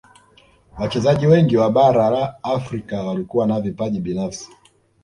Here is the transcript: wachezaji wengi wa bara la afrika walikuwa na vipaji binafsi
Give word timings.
wachezaji 0.79 1.27
wengi 1.27 1.57
wa 1.57 1.69
bara 1.69 2.09
la 2.09 2.43
afrika 2.43 3.03
walikuwa 3.03 3.47
na 3.47 3.61
vipaji 3.61 3.99
binafsi 3.99 4.49